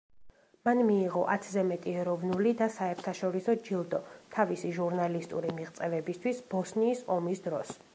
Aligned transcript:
მან 0.67 0.79
მიიღო 0.87 1.21
ათზე 1.33 1.65
მეტი 1.71 1.93
ეროვნული 2.05 2.55
და 2.63 2.69
საერთაშორისო 2.77 3.55
ჯილდო 3.69 4.01
თავისი 4.39 4.73
ჟურნალისტური 4.81 5.57
მიღწევებისთვის, 5.61 6.47
ბოსნიის 6.57 7.09
ომის 7.19 7.51
დროს. 7.51 7.83